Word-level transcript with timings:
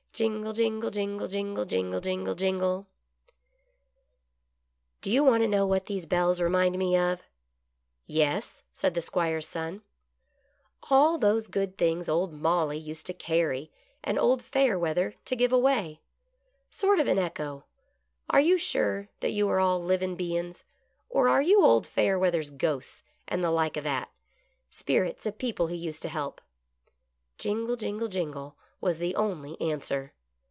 Jingle, 0.13 0.53
jingle, 0.53 0.91
jingle, 0.91 1.25
jingle, 1.27 1.65
Jingle, 1.65 1.99
jingle, 1.99 2.35
jingle 2.35 2.87
/" 3.71 4.15
Do 5.01 5.09
you 5.11 5.23
want 5.23 5.41
to 5.41 5.47
know 5.49 5.65
what 5.65 5.85
these 5.87 6.05
bells 6.05 6.39
remind 6.39 6.77
me 6.77 6.95
of.?" 6.95 7.23
"Yes," 8.05 8.61
said 8.71 8.93
the 8.93 9.01
'Squire's 9.01 9.47
son. 9.47 9.73
GOOD 9.73 9.73
LUCK. 9.73 10.79
67" 10.81 10.87
All 10.91 11.17
those 11.17 11.47
good 11.47 11.75
things 11.77 12.07
old 12.09 12.33
Molly 12.33 12.77
used 12.77 13.07
to 13.07 13.13
carry, 13.15 13.71
and 14.03 14.19
old 14.19 14.43
Fayerweather 14.43 15.15
to 15.25 15.35
give 15.35 15.53
away. 15.53 16.01
Sort 16.69 16.99
of 16.99 17.07
an 17.07 17.17
echo— 17.17 17.63
are 18.29 18.41
you 18.41 18.59
sure 18.59 19.09
that 19.21 19.31
you 19.31 19.49
are 19.49 19.59
all 19.61 19.83
livin' 19.83 20.15
bein's, 20.15 20.63
or 21.09 21.29
are 21.29 21.41
you 21.41 21.63
old 21.63 21.87
Fayerweather's 21.87 22.51
ghosts, 22.51 23.01
and 23.27 23.43
the 23.43 23.49
like 23.49 23.75
o' 23.77 23.81
that? 23.81 24.11
Spirits 24.69 25.25
of 25.25 25.39
people 25.39 25.65
he 25.67 25.77
used 25.77 26.01
to 26.03 26.09
help?" 26.09 26.41
Jingle, 27.39 27.75
jingle, 27.77 28.09
j 28.09 28.21
ingle',' 28.21 28.57
was 28.79 28.97
the 28.97 29.15
only 29.15 29.61
answer. 29.61 30.11